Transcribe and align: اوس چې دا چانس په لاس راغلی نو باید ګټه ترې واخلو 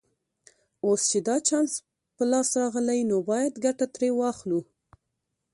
اوس 0.85 1.01
چې 1.11 1.19
دا 1.27 1.35
چانس 1.47 1.73
په 2.15 2.23
لاس 2.31 2.49
راغلی 2.61 3.01
نو 3.09 3.17
باید 3.29 3.53
ګټه 3.65 3.85
ترې 3.93 4.09
واخلو 4.19 4.59